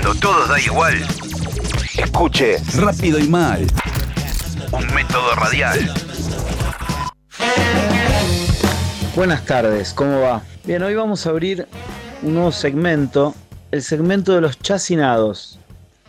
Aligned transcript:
Cuando 0.00 0.20
todo 0.20 0.46
da 0.46 0.60
igual, 0.60 0.94
escuche 1.96 2.58
Rápido 2.76 3.18
y 3.18 3.26
mal. 3.26 3.66
un 4.70 4.94
método 4.94 5.34
radial. 5.34 5.92
Buenas 9.16 9.44
tardes, 9.44 9.92
¿cómo 9.92 10.20
va? 10.20 10.42
Bien, 10.64 10.84
hoy 10.84 10.94
vamos 10.94 11.26
a 11.26 11.30
abrir 11.30 11.66
un 12.22 12.34
nuevo 12.34 12.52
segmento, 12.52 13.34
el 13.72 13.82
segmento 13.82 14.36
de 14.36 14.40
los 14.40 14.60
chacinados. 14.60 15.58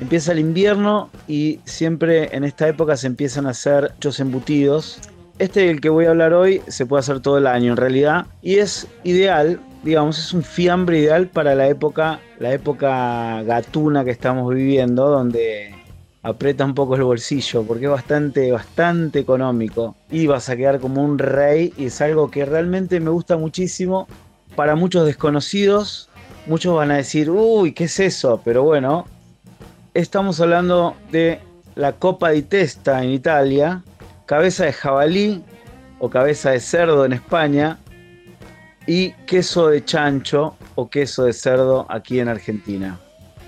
Empieza 0.00 0.30
el 0.30 0.38
invierno 0.38 1.10
y 1.26 1.58
siempre 1.64 2.36
en 2.36 2.44
esta 2.44 2.68
época 2.68 2.96
se 2.96 3.08
empiezan 3.08 3.46
a 3.46 3.50
hacer 3.50 3.90
muchos 3.94 4.20
embutidos. 4.20 5.00
Este 5.38 5.66
del 5.66 5.80
que 5.80 5.88
voy 5.88 6.04
a 6.04 6.10
hablar 6.10 6.34
hoy 6.34 6.62
se 6.68 6.86
puede 6.86 7.00
hacer 7.00 7.20
todo 7.20 7.38
el 7.38 7.46
año 7.46 7.72
en 7.72 7.76
realidad 7.76 8.26
y 8.42 8.56
es 8.56 8.86
ideal, 9.02 9.60
digamos, 9.82 10.18
es 10.18 10.32
un 10.32 10.42
fiambre 10.42 10.98
ideal 10.98 11.28
para 11.28 11.54
la 11.54 11.68
época, 11.68 12.20
la 12.38 12.52
época 12.52 13.42
gatuna 13.42 14.04
que 14.04 14.10
estamos 14.10 14.54
viviendo, 14.54 15.08
donde 15.08 15.74
aprieta 16.22 16.64
un 16.64 16.74
poco 16.74 16.94
el 16.94 17.02
bolsillo 17.02 17.64
porque 17.64 17.86
es 17.86 17.90
bastante, 17.90 18.52
bastante 18.52 19.18
económico 19.18 19.96
y 20.10 20.26
vas 20.26 20.48
a 20.48 20.56
quedar 20.56 20.78
como 20.78 21.02
un 21.02 21.18
rey 21.18 21.72
y 21.76 21.86
es 21.86 22.00
algo 22.00 22.30
que 22.30 22.44
realmente 22.44 23.00
me 23.00 23.10
gusta 23.10 23.36
muchísimo. 23.36 24.06
Para 24.54 24.76
muchos 24.76 25.06
desconocidos, 25.06 26.10
muchos 26.46 26.76
van 26.76 26.90
a 26.90 26.96
decir, 26.96 27.30
uy, 27.30 27.72
¿qué 27.72 27.84
es 27.84 27.98
eso? 27.98 28.40
Pero 28.44 28.62
bueno, 28.62 29.06
estamos 29.94 30.40
hablando 30.40 30.94
de 31.10 31.40
la 31.74 31.92
Copa 31.92 32.30
di 32.30 32.42
Testa 32.42 33.02
en 33.02 33.10
Italia, 33.10 33.82
cabeza 34.26 34.64
de 34.64 34.72
jabalí 34.72 35.42
o 35.98 36.10
cabeza 36.10 36.50
de 36.50 36.60
cerdo 36.60 37.04
en 37.04 37.12
España 37.12 37.78
y 38.86 39.12
queso 39.26 39.68
de 39.68 39.84
chancho 39.84 40.56
o 40.74 40.88
queso 40.88 41.24
de 41.24 41.32
cerdo 41.32 41.86
aquí 41.88 42.18
en 42.20 42.28
Argentina. 42.28 42.98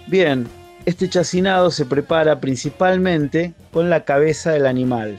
Bien, 0.06 0.46
este 0.86 1.08
chacinado 1.08 1.70
se 1.70 1.86
prepara 1.86 2.40
principalmente 2.40 3.54
con 3.72 3.90
la 3.90 4.04
cabeza 4.04 4.52
del 4.52 4.66
animal. 4.66 5.18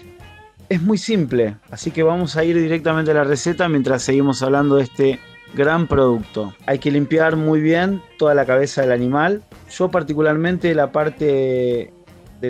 Es 0.69 0.81
muy 0.81 0.97
simple, 0.97 1.57
así 1.71 1.91
que 1.91 2.03
vamos 2.03 2.37
a 2.37 2.43
ir 2.43 2.55
directamente 2.57 3.11
a 3.11 3.15
la 3.15 3.23
receta 3.23 3.67
mientras 3.67 4.03
seguimos 4.03 4.41
hablando 4.41 4.75
de 4.75 4.83
este 4.83 5.19
gran 5.55 5.87
producto. 5.87 6.53
Hay 6.65 6.79
que 6.79 6.91
limpiar 6.91 7.35
muy 7.35 7.61
bien 7.61 8.01
toda 8.17 8.35
la 8.35 8.45
cabeza 8.45 8.81
del 8.81 8.91
animal. 8.91 9.43
Yo 9.71 9.89
particularmente 9.89 10.73
la 10.75 10.91
parte 10.91 11.93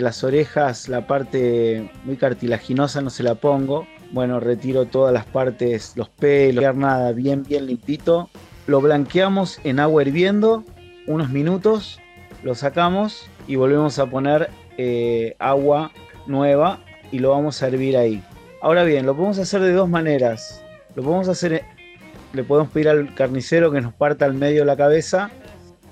las 0.00 0.24
orejas, 0.24 0.88
la 0.88 1.06
parte 1.06 1.90
muy 2.04 2.16
cartilaginosa 2.16 3.00
no 3.00 3.10
se 3.10 3.22
la 3.22 3.34
pongo. 3.34 3.86
Bueno, 4.12 4.40
retiro 4.40 4.86
todas 4.86 5.12
las 5.12 5.24
partes, 5.24 5.92
los 5.96 6.08
pelos, 6.08 6.76
nada, 6.76 7.12
bien, 7.12 7.42
bien 7.42 7.66
limpito. 7.66 8.30
Lo 8.66 8.80
blanqueamos 8.80 9.60
en 9.64 9.80
agua 9.80 10.02
hirviendo 10.02 10.64
unos 11.06 11.30
minutos 11.30 12.00
lo 12.42 12.54
sacamos 12.54 13.28
y 13.48 13.56
volvemos 13.56 13.98
a 13.98 14.06
poner 14.06 14.50
eh, 14.78 15.34
agua 15.38 15.90
nueva 16.26 16.80
y 17.10 17.18
lo 17.18 17.30
vamos 17.30 17.62
a 17.62 17.68
hervir 17.68 17.96
ahí. 17.96 18.22
Ahora 18.60 18.84
bien, 18.84 19.06
lo 19.06 19.14
podemos 19.14 19.38
hacer 19.38 19.60
de 19.60 19.72
dos 19.72 19.88
maneras. 19.88 20.62
Lo 20.94 21.02
podemos 21.02 21.28
hacer, 21.28 21.64
le 22.32 22.44
podemos 22.44 22.70
pedir 22.70 22.88
al 22.88 23.14
carnicero 23.14 23.70
que 23.72 23.80
nos 23.80 23.92
parta 23.92 24.24
al 24.24 24.34
medio 24.34 24.64
la 24.64 24.76
cabeza 24.76 25.30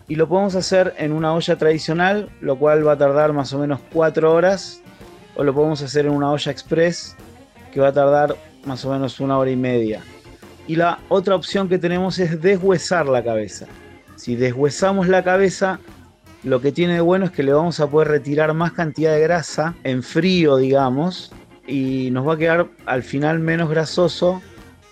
y 0.08 0.16
lo 0.16 0.28
podemos 0.28 0.54
hacer 0.54 0.94
en 0.98 1.12
una 1.12 1.32
olla 1.32 1.56
tradicional, 1.56 2.28
lo 2.40 2.58
cual 2.58 2.86
va 2.86 2.92
a 2.92 2.98
tardar 2.98 3.32
más 3.32 3.52
o 3.52 3.58
menos 3.58 3.80
4 3.92 4.32
horas. 4.32 4.80
O 5.36 5.42
lo 5.42 5.52
podemos 5.52 5.82
hacer 5.82 6.06
en 6.06 6.12
una 6.12 6.30
olla 6.30 6.52
express, 6.52 7.16
que 7.72 7.80
va 7.80 7.88
a 7.88 7.92
tardar 7.92 8.36
más 8.64 8.84
o 8.84 8.92
menos 8.92 9.18
una 9.18 9.36
hora 9.36 9.50
y 9.50 9.56
media. 9.56 10.00
Y 10.68 10.76
la 10.76 10.98
otra 11.08 11.34
opción 11.34 11.68
que 11.68 11.78
tenemos 11.78 12.18
es 12.18 12.40
deshuesar 12.40 13.06
la 13.06 13.22
cabeza. 13.24 13.66
Si 14.16 14.36
deshuesamos 14.36 15.08
la 15.08 15.24
cabeza, 15.24 15.80
lo 16.44 16.60
que 16.60 16.70
tiene 16.70 16.94
de 16.94 17.00
bueno 17.00 17.24
es 17.24 17.30
que 17.32 17.42
le 17.42 17.52
vamos 17.52 17.80
a 17.80 17.88
poder 17.88 18.08
retirar 18.08 18.54
más 18.54 18.72
cantidad 18.72 19.12
de 19.12 19.20
grasa 19.20 19.74
en 19.82 20.02
frío, 20.02 20.56
digamos, 20.56 21.32
y 21.66 22.10
nos 22.12 22.28
va 22.28 22.34
a 22.34 22.38
quedar 22.38 22.68
al 22.86 23.02
final 23.02 23.40
menos 23.40 23.68
grasoso 23.68 24.40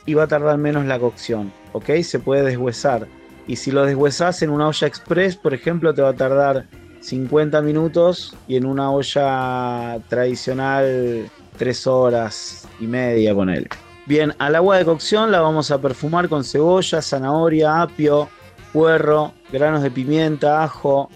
y 0.06 0.14
va 0.14 0.24
a 0.24 0.28
tardar 0.28 0.58
menos 0.58 0.84
la 0.86 0.98
cocción, 0.98 1.52
¿ok? 1.72 1.90
Se 2.02 2.18
puede 2.18 2.42
deshuesar. 2.42 3.06
Y 3.46 3.56
si 3.56 3.70
lo 3.70 3.84
deshuesas 3.84 4.42
en 4.42 4.50
una 4.50 4.68
olla 4.68 4.86
express, 4.86 5.36
por 5.36 5.54
ejemplo, 5.54 5.92
te 5.92 6.02
va 6.02 6.10
a 6.10 6.14
tardar 6.14 6.66
50 7.00 7.60
minutos 7.62 8.36
y 8.46 8.56
en 8.56 8.64
una 8.64 8.90
olla 8.90 9.98
tradicional 10.08 11.28
3 11.58 11.86
horas 11.86 12.68
y 12.80 12.86
media 12.86 13.34
con 13.34 13.50
él. 13.50 13.68
Bien, 14.06 14.34
al 14.38 14.54
agua 14.56 14.78
de 14.78 14.84
cocción 14.84 15.30
la 15.30 15.40
vamos 15.40 15.70
a 15.70 15.80
perfumar 15.80 16.28
con 16.28 16.44
cebolla, 16.44 17.02
zanahoria, 17.02 17.82
apio, 17.82 18.28
puerro, 18.72 19.32
granos 19.52 19.82
de 19.82 19.90
pimienta, 19.90 20.64
ajo, 20.64 21.08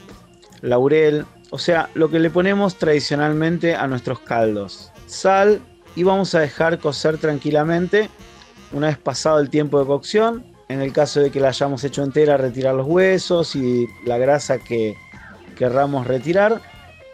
laurel, 0.63 1.25
o 1.51 1.59
sea, 1.59 1.89
lo 1.95 2.11
que 2.11 2.19
le 2.19 2.31
ponemos 2.31 2.77
tradicionalmente 2.77 3.75
a 3.75 3.87
nuestros 3.87 4.21
caldos. 4.21 4.93
Sal 5.07 5.61
y 5.95 6.03
vamos 6.03 6.35
a 6.35 6.41
dejar 6.41 6.79
cocer 6.79 7.19
tranquilamente 7.19 8.11
una 8.73 8.89
vez 8.89 8.99
pasado 8.99 9.39
el 9.39 9.51
tiempo 9.51 9.81
de 9.81 9.87
cocción. 9.87 10.45
En 10.69 10.81
el 10.81 10.93
caso 10.93 11.21
de 11.21 11.31
que 11.31 11.41
la 11.41 11.49
hayamos 11.49 11.85
hecho 11.85 12.03
entera, 12.03 12.37
retirar 12.37 12.75
los 12.75 12.87
huesos 12.87 13.55
y 13.55 13.87
la 14.05 14.19
grasa 14.19 14.59
que 14.59 14.97
querramos 15.57 16.07
retirar. 16.07 16.61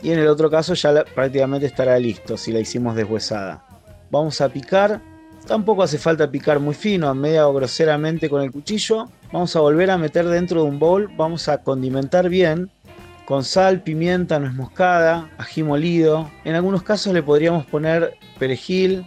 Y 0.03 0.11
en 0.11 0.19
el 0.19 0.29
otro 0.29 0.51
caso 0.51 0.75
ya 0.75 1.05
prácticamente 1.05 1.67
estará 1.67 1.99
listo 1.99 2.37
si 2.37 2.53
la 2.53 2.61
hicimos 2.61 2.97
deshuesada. 2.97 3.65
Vamos 4.11 4.41
a 4.41 4.49
picar. 4.49 5.01
Tampoco 5.47 5.83
hace 5.83 5.99
falta 5.99 6.31
picar 6.31 6.61
muy 6.61 6.75
fino, 6.75 7.09
a 7.09 7.15
media 7.15 7.49
o 7.49 7.55
groseramente 7.55 8.31
con 8.31 8.43
el 8.43 8.53
cuchillo. 8.53 9.09
Vamos 9.33 9.55
a 9.57 9.61
volver 9.61 9.91
a 9.91 9.99
meter 9.99 10.27
dentro 10.27 10.63
de 10.63 10.69
un 10.69 10.79
bowl. 10.79 11.11
Vamos 11.17 11.49
a 11.49 11.59
condimentar 11.59 12.29
bien 12.29 12.71
con 13.25 13.45
sal, 13.45 13.83
pimienta, 13.83 14.39
nuez 14.39 14.53
moscada, 14.53 15.31
ají 15.39 15.63
molido. 15.63 16.31
En 16.45 16.55
algunos 16.55 16.83
casos 16.83 17.13
le 17.13 17.23
podríamos 17.23 17.65
poner 17.67 18.15
perejil, 18.39 19.07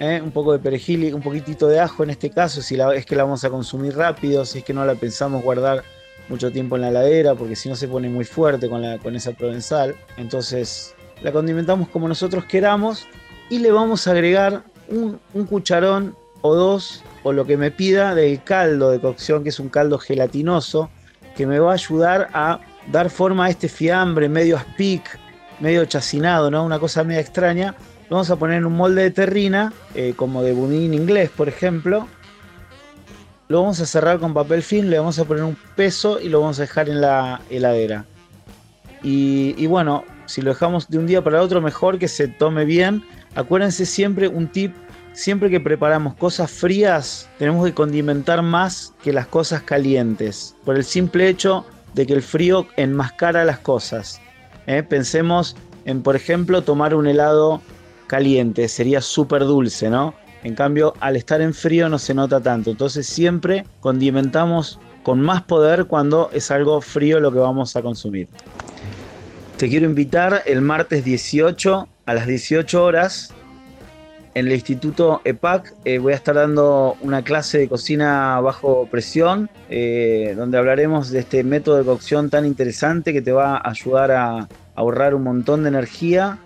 ¿eh? 0.00 0.20
un 0.22 0.30
poco 0.30 0.52
de 0.52 0.58
perejil 0.58 1.04
y 1.04 1.12
un 1.12 1.22
poquitito 1.22 1.68
de 1.68 1.80
ajo 1.80 2.04
en 2.04 2.10
este 2.10 2.30
caso, 2.30 2.62
si 2.62 2.78
es 2.94 3.06
que 3.06 3.16
la 3.16 3.24
vamos 3.24 3.44
a 3.44 3.50
consumir 3.50 3.96
rápido, 3.96 4.44
si 4.44 4.58
es 4.58 4.64
que 4.64 4.74
no 4.74 4.84
la 4.84 4.94
pensamos 4.94 5.42
guardar 5.42 5.82
mucho 6.28 6.50
tiempo 6.50 6.76
en 6.76 6.82
la 6.82 6.88
heladera, 6.88 7.34
porque 7.34 7.56
si 7.56 7.68
no 7.68 7.76
se 7.76 7.88
pone 7.88 8.08
muy 8.08 8.24
fuerte 8.24 8.68
con, 8.68 8.82
la, 8.82 8.98
con 8.98 9.14
esa 9.14 9.32
provenzal. 9.32 9.94
Entonces 10.16 10.94
la 11.22 11.32
condimentamos 11.32 11.88
como 11.88 12.08
nosotros 12.08 12.44
queramos 12.44 13.06
y 13.48 13.58
le 13.58 13.70
vamos 13.70 14.06
a 14.06 14.10
agregar 14.10 14.64
un, 14.88 15.20
un 15.34 15.46
cucharón 15.46 16.16
o 16.42 16.54
dos 16.54 17.02
o 17.22 17.32
lo 17.32 17.44
que 17.44 17.56
me 17.56 17.70
pida 17.70 18.14
del 18.14 18.42
caldo 18.42 18.90
de 18.90 19.00
cocción, 19.00 19.42
que 19.42 19.48
es 19.50 19.58
un 19.58 19.68
caldo 19.68 19.98
gelatinoso, 19.98 20.90
que 21.36 21.46
me 21.46 21.58
va 21.58 21.72
a 21.72 21.74
ayudar 21.74 22.28
a 22.32 22.60
dar 22.90 23.10
forma 23.10 23.46
a 23.46 23.50
este 23.50 23.68
fiambre 23.68 24.28
medio 24.28 24.56
aspic, 24.56 25.18
medio 25.60 25.84
chacinado, 25.84 26.50
¿no? 26.50 26.64
Una 26.64 26.78
cosa 26.78 27.04
media 27.04 27.20
extraña. 27.20 27.74
Vamos 28.10 28.30
a 28.30 28.36
poner 28.36 28.64
un 28.64 28.74
molde 28.74 29.02
de 29.02 29.10
terrina, 29.10 29.72
eh, 29.94 30.14
como 30.16 30.42
de 30.42 30.52
budín 30.52 30.94
inglés, 30.94 31.30
por 31.30 31.48
ejemplo. 31.48 32.06
Lo 33.48 33.62
vamos 33.62 33.80
a 33.80 33.86
cerrar 33.86 34.18
con 34.18 34.34
papel 34.34 34.62
film, 34.62 34.88
le 34.88 34.98
vamos 34.98 35.18
a 35.18 35.24
poner 35.24 35.44
un 35.44 35.56
peso 35.76 36.20
y 36.20 36.28
lo 36.28 36.40
vamos 36.40 36.58
a 36.58 36.62
dejar 36.62 36.88
en 36.88 37.00
la 37.00 37.40
heladera. 37.50 38.04
Y, 39.02 39.54
y 39.56 39.66
bueno, 39.66 40.04
si 40.26 40.42
lo 40.42 40.50
dejamos 40.50 40.88
de 40.88 40.98
un 40.98 41.06
día 41.06 41.22
para 41.22 41.42
otro, 41.42 41.60
mejor 41.60 41.98
que 41.98 42.08
se 42.08 42.28
tome 42.28 42.64
bien. 42.64 43.04
Acuérdense 43.34 43.86
siempre 43.86 44.28
un 44.28 44.48
tip 44.48 44.74
siempre 45.16 45.48
que 45.48 45.60
preparamos 45.60 46.14
cosas 46.14 46.50
frías, 46.50 47.28
tenemos 47.38 47.64
que 47.64 47.72
condimentar 47.72 48.42
más 48.42 48.92
que 49.02 49.12
las 49.12 49.26
cosas 49.26 49.62
calientes. 49.62 50.54
Por 50.64 50.76
el 50.76 50.84
simple 50.84 51.28
hecho 51.28 51.64
de 51.94 52.06
que 52.06 52.12
el 52.12 52.22
frío 52.22 52.66
enmascara 52.76 53.44
las 53.44 53.58
cosas. 53.58 54.20
¿eh? 54.66 54.82
Pensemos 54.82 55.56
en, 55.86 56.02
por 56.02 56.16
ejemplo, 56.16 56.62
tomar 56.62 56.94
un 56.94 57.06
helado 57.06 57.62
caliente, 58.06 58.68
sería 58.68 59.00
súper 59.00 59.42
dulce, 59.44 59.90
¿no? 59.90 60.14
En 60.42 60.54
cambio, 60.54 60.94
al 61.00 61.16
estar 61.16 61.40
en 61.40 61.54
frío 61.54 61.88
no 61.88 61.98
se 61.98 62.14
nota 62.14 62.40
tanto. 62.40 62.70
Entonces 62.70 63.06
siempre 63.06 63.64
condimentamos 63.80 64.78
con 65.02 65.20
más 65.20 65.42
poder 65.42 65.86
cuando 65.86 66.30
es 66.32 66.50
algo 66.50 66.80
frío 66.80 67.20
lo 67.20 67.32
que 67.32 67.38
vamos 67.38 67.74
a 67.76 67.82
consumir. 67.82 68.28
Te 69.56 69.68
quiero 69.68 69.86
invitar 69.86 70.42
el 70.46 70.60
martes 70.60 71.04
18 71.04 71.88
a 72.06 72.14
las 72.14 72.26
18 72.26 72.84
horas 72.84 73.34
en 74.36 74.48
el 74.48 74.52
Instituto 74.52 75.22
EPAC 75.24 75.72
eh, 75.86 75.98
voy 75.98 76.12
a 76.12 76.16
estar 76.16 76.34
dando 76.34 76.98
una 77.00 77.22
clase 77.22 77.56
de 77.56 77.70
cocina 77.70 78.38
bajo 78.40 78.86
presión, 78.90 79.48
eh, 79.70 80.34
donde 80.36 80.58
hablaremos 80.58 81.08
de 81.08 81.20
este 81.20 81.42
método 81.42 81.78
de 81.78 81.84
cocción 81.84 82.28
tan 82.28 82.44
interesante 82.44 83.14
que 83.14 83.22
te 83.22 83.32
va 83.32 83.56
a 83.56 83.70
ayudar 83.70 84.10
a 84.10 84.46
ahorrar 84.74 85.14
un 85.14 85.22
montón 85.22 85.62
de 85.62 85.70
energía, 85.70 86.38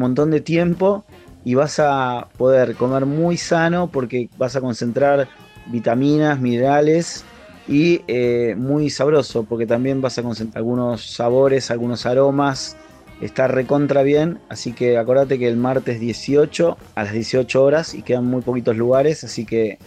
montón 0.00 0.30
de 0.30 0.40
tiempo 0.40 1.04
y 1.44 1.54
vas 1.54 1.78
a 1.78 2.28
poder 2.36 2.74
comer 2.74 3.06
muy 3.06 3.36
sano 3.36 3.88
porque 3.90 4.28
vas 4.36 4.56
a 4.56 4.60
concentrar 4.60 5.28
vitaminas, 5.66 6.40
minerales 6.40 7.24
y 7.68 8.02
eh, 8.06 8.54
muy 8.56 8.90
sabroso 8.90 9.44
porque 9.44 9.66
también 9.66 10.00
vas 10.00 10.18
a 10.18 10.22
concentrar 10.22 10.58
algunos 10.58 11.14
sabores, 11.14 11.70
algunos 11.70 12.06
aromas 12.06 12.76
está 13.20 13.48
recontra 13.48 14.02
bien, 14.02 14.38
así 14.48 14.72
que 14.72 14.98
acordate 14.98 15.38
que 15.38 15.48
el 15.48 15.56
martes 15.56 16.00
18 16.00 16.76
a 16.94 17.04
las 17.04 17.12
18 17.12 17.62
horas 17.62 17.94
y 17.94 18.02
quedan 18.02 18.26
muy 18.26 18.42
poquitos 18.42 18.76
lugares, 18.76 19.24
así 19.24 19.44
que 19.44 19.78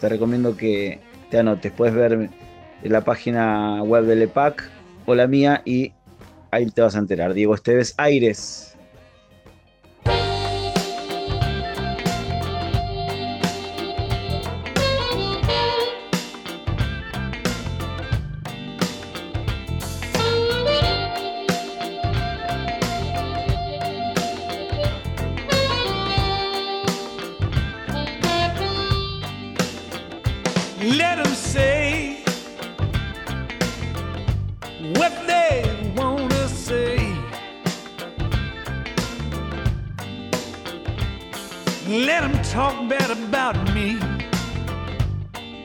te 0.00 0.08
recomiendo 0.08 0.56
que 0.56 1.00
te 1.30 1.38
anotes. 1.38 1.72
Puedes 1.72 1.94
ver 1.94 2.30
la 2.82 3.00
página 3.02 3.82
web 3.82 4.04
del 4.04 4.22
EPAC 4.22 4.68
o 5.06 5.14
la 5.14 5.26
mía 5.26 5.62
y 5.64 5.92
ahí 6.50 6.66
te 6.66 6.82
vas 6.82 6.94
a 6.96 6.98
enterar. 6.98 7.34
Diego 7.34 7.54
Esteves 7.54 7.94
Aires. 7.96 8.75
Let 41.88 42.22
them 42.22 42.42
talk 42.42 42.88
bad 42.88 43.12
about 43.12 43.54
me. 43.72 43.96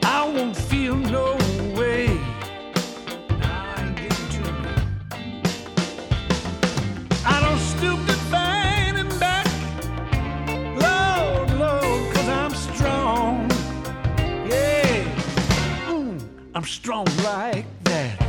I 0.03 0.23
won't 0.27 0.55
feel 0.55 0.95
no 0.95 1.35
way. 1.75 2.09
I 7.25 7.41
don't 7.41 7.59
stoop 7.59 7.99
to 8.05 8.13
fighting 8.29 9.09
back. 9.17 9.47
Lord, 10.77 11.49
Lord, 11.57 12.13
cause 12.13 12.29
I'm 12.29 12.53
strong. 12.53 13.49
Yeah, 14.47 15.03
Mm, 15.89 16.21
I'm 16.53 16.65
strong 16.65 17.07
like 17.23 17.65
that. 17.85 18.20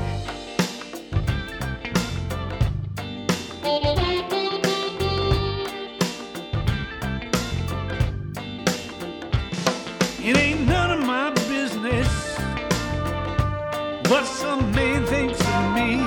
What 14.22 14.30
some 14.30 14.70
man 14.72 15.04
thinks 15.06 15.40
of 15.40 15.74
me. 15.74 16.04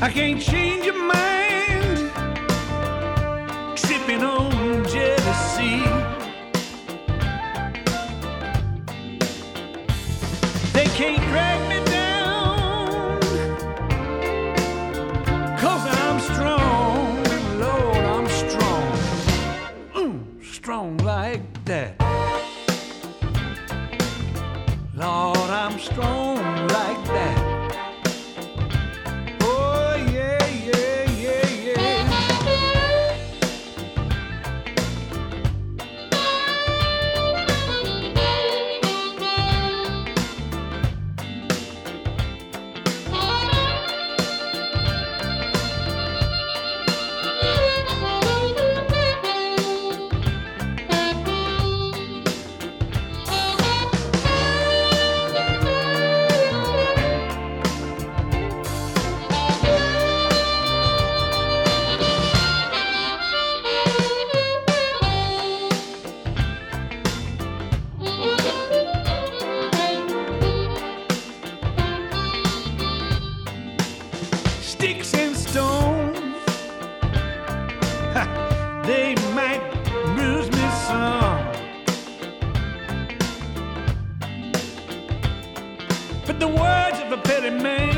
I 0.00 0.10
can't 0.12 0.40
change 0.42 0.84
your 0.84 1.02
mind 1.02 1.33
strong 25.84 26.33
sticks 74.84 75.14
and 75.14 75.34
stones. 75.34 76.18
Ha, 78.12 78.82
they 78.84 79.14
might 79.34 79.62
bruise 80.14 80.50
me 80.50 80.66
some. 80.86 81.40
But 86.26 86.38
the 86.38 86.48
words 86.48 86.98
of 87.00 87.12
a 87.12 87.16
petty 87.16 87.48
man 87.48 87.93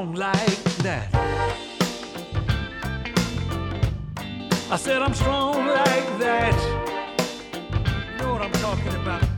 song 0.00 0.14
like 0.14 0.64
that. 0.78 1.08
I 4.70 4.76
said 4.76 5.02
I'm 5.02 5.12
strong 5.14 5.66
like 5.66 6.18
that. 6.18 6.56
You 8.12 8.24
know 8.24 8.32
what 8.32 8.42
I'm 8.42 8.52
talking 8.52 8.94
about. 8.94 9.29